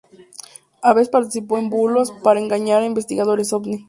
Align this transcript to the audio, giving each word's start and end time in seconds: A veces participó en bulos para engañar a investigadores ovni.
A 0.81 0.93
veces 0.95 1.09
participó 1.09 1.59
en 1.59 1.69
bulos 1.69 2.11
para 2.23 2.39
engañar 2.39 2.81
a 2.81 2.87
investigadores 2.87 3.53
ovni. 3.53 3.79